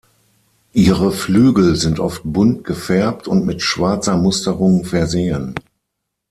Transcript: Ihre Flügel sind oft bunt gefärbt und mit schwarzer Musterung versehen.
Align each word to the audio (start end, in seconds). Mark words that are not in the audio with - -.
Ihre 0.73 1.11
Flügel 1.11 1.75
sind 1.75 1.99
oft 1.99 2.23
bunt 2.25 2.63
gefärbt 2.63 3.27
und 3.27 3.45
mit 3.45 3.61
schwarzer 3.61 4.17
Musterung 4.17 4.83
versehen. 4.83 5.53